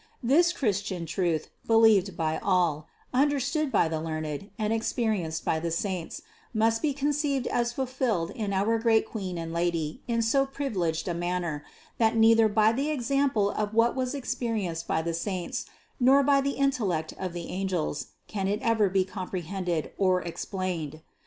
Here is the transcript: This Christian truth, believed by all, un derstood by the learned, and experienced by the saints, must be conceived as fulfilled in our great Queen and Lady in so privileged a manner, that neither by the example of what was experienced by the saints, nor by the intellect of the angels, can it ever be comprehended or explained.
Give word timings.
This 0.23 0.51
Christian 0.51 1.05
truth, 1.05 1.51
believed 1.67 2.17
by 2.17 2.39
all, 2.41 2.87
un 3.13 3.29
derstood 3.29 3.69
by 3.69 3.87
the 3.87 4.01
learned, 4.01 4.49
and 4.57 4.73
experienced 4.73 5.45
by 5.45 5.59
the 5.59 5.69
saints, 5.69 6.23
must 6.55 6.81
be 6.81 6.91
conceived 6.91 7.45
as 7.45 7.71
fulfilled 7.73 8.31
in 8.31 8.51
our 8.51 8.79
great 8.79 9.05
Queen 9.07 9.37
and 9.37 9.53
Lady 9.53 10.01
in 10.07 10.23
so 10.23 10.43
privileged 10.43 11.07
a 11.07 11.13
manner, 11.13 11.63
that 11.99 12.15
neither 12.15 12.47
by 12.49 12.71
the 12.71 12.89
example 12.89 13.51
of 13.51 13.75
what 13.75 13.95
was 13.95 14.15
experienced 14.15 14.87
by 14.87 15.03
the 15.03 15.13
saints, 15.13 15.67
nor 15.99 16.23
by 16.23 16.41
the 16.41 16.53
intellect 16.57 17.13
of 17.19 17.33
the 17.33 17.49
angels, 17.49 18.07
can 18.25 18.47
it 18.47 18.59
ever 18.63 18.89
be 18.89 19.05
comprehended 19.05 19.91
or 19.99 20.23
explained. 20.23 21.01